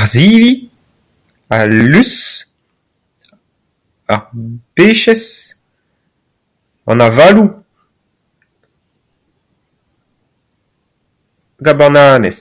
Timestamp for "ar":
0.00-0.06, 4.14-4.22, 11.72-11.76